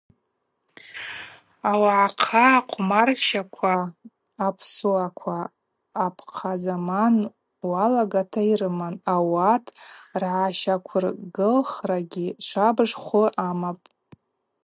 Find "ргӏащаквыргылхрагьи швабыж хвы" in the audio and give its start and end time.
10.21-13.23